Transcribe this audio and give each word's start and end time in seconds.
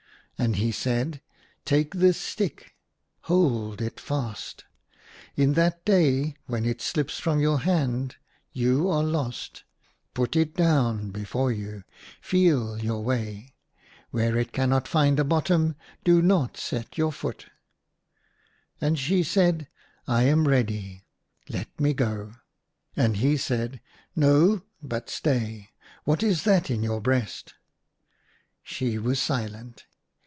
And 0.37 0.55
he 0.55 0.71
said," 0.71 1.21
Take 1.65 1.93
this 1.93 2.17
stick; 2.19 2.73
hold 3.25 3.79
it 3.79 3.99
fast. 3.99 4.63
In 5.35 5.53
that 5.53 5.85
day 5.85 6.33
when 6.47 6.65
it 6.65 6.81
slips 6.81 7.19
from 7.19 7.39
your 7.39 7.59
hand 7.59 8.15
you 8.51 8.89
are 8.89 9.03
lost. 9.03 9.63
Put 10.15 10.35
it 10.35 10.55
down 10.55 11.11
before 11.11 11.51
you; 11.51 11.83
feel 12.21 12.79
your 12.81 13.03
way: 13.03 13.53
where 14.09 14.35
it 14.35 14.51
cannot 14.51 14.87
find 14.87 15.19
a 15.19 15.23
bottom 15.23 15.75
do 16.03 16.23
not 16.23 16.57
set 16.57 16.97
your 16.97 17.11
foot." 17.11 17.41
THREE 18.79 18.79
DREAMS 18.79 18.81
IN 18.81 18.87
A 18.87 18.89
DESERT. 18.89 18.89
79 18.89 18.89
And 18.89 18.99
she 18.99 19.23
said, 19.29 19.67
I 20.07 20.23
am 20.23 20.47
ready; 20.47 21.03
let 21.49 21.79
me 21.79 21.93
go." 21.93 22.33
And 22.95 23.17
he 23.17 23.37
said, 23.37 23.79
No— 24.15 24.63
but 24.81 25.07
stay; 25.07 25.69
what 26.03 26.23
is 26.23 26.45
that— 26.45 26.71
in 26.71 26.81
your 26.81 26.99
breast?" 26.99 27.53
She 28.63 28.97
was 28.97 29.21
silent. 29.21 29.85